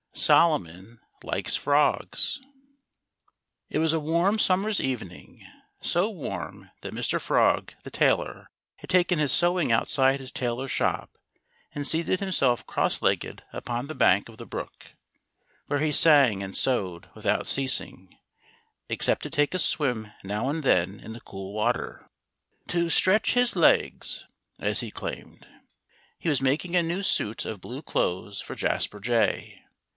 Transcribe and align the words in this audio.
III 0.13 0.19
Solomon 0.19 0.99
Likes 1.23 1.55
Frogs 1.55 2.41
It 3.69 3.77
was 3.79 3.93
a 3.93 3.99
warm 3.99 4.39
summer's 4.39 4.81
evening—so 4.81 6.09
warm 6.09 6.71
that 6.81 6.93
Mr. 6.93 7.21
Frog, 7.21 7.73
the 7.83 7.91
tailor, 7.91 8.49
had 8.77 8.89
taken 8.89 9.19
his 9.19 9.31
sewing 9.31 9.71
outside 9.71 10.19
his 10.19 10.31
tailor's 10.31 10.71
shop 10.71 11.17
and 11.73 11.87
seated 11.87 12.19
himself 12.19 12.65
cross 12.65 13.01
legged 13.01 13.43
upon 13.53 13.87
the 13.87 13.95
bank 13.95 14.27
of 14.27 14.37
the 14.37 14.45
brook, 14.45 14.93
where 15.67 15.79
he 15.79 15.91
sang 15.91 16.41
and 16.43 16.57
sewed 16.57 17.07
without 17.13 17.47
ceasing—except 17.47 19.23
to 19.23 19.29
take 19.29 19.53
a 19.53 19.59
swim 19.59 20.11
now 20.23 20.49
and 20.49 20.63
then 20.63 20.99
in 20.99 21.13
the 21.13 21.21
cool 21.21 21.53
water, 21.53 22.07
"to 22.67 22.89
stretch 22.89 23.33
his 23.35 23.55
legs," 23.55 24.25
as 24.59 24.79
he 24.81 24.91
claimed. 24.91 25.47
He 26.17 26.27
was 26.29 26.41
making 26.41 26.75
a 26.75 26.83
new 26.83 27.03
suit 27.03 27.45
of 27.45 27.61
blue 27.61 27.81
clothes 27.83 28.41
for 28.41 28.55
Jasper 28.55 28.99
Jay. 28.99 29.59